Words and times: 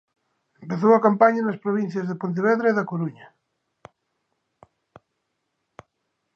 Empezou 0.63 0.91
a 0.95 1.03
campaña 1.07 1.41
nas 1.45 1.61
provincias 1.65 2.05
de 2.07 2.19
Pontevedra 2.21 2.67
e 2.69 2.77
da 2.77 2.87
Coruña. 2.91 3.27